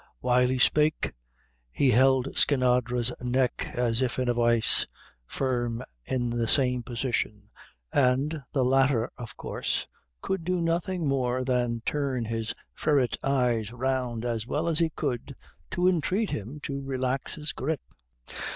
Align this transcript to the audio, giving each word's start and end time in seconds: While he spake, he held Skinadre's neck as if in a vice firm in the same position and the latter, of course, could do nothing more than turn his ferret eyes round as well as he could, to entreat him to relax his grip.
While 0.19 0.47
he 0.47 0.57
spake, 0.57 1.13
he 1.69 1.91
held 1.91 2.35
Skinadre's 2.35 3.11
neck 3.21 3.69
as 3.73 4.01
if 4.01 4.17
in 4.17 4.29
a 4.29 4.33
vice 4.33 4.87
firm 5.27 5.83
in 6.05 6.31
the 6.31 6.47
same 6.47 6.81
position 6.81 7.51
and 7.93 8.41
the 8.51 8.65
latter, 8.65 9.11
of 9.19 9.37
course, 9.37 9.85
could 10.23 10.43
do 10.43 10.59
nothing 10.59 11.07
more 11.07 11.43
than 11.45 11.83
turn 11.85 12.25
his 12.25 12.55
ferret 12.73 13.15
eyes 13.23 13.71
round 13.71 14.25
as 14.25 14.47
well 14.47 14.67
as 14.67 14.79
he 14.79 14.89
could, 14.89 15.35
to 15.69 15.87
entreat 15.87 16.31
him 16.31 16.59
to 16.61 16.81
relax 16.81 17.35
his 17.35 17.53
grip. 17.53 17.81